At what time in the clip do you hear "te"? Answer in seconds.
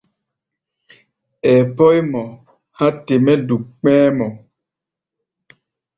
3.05-3.13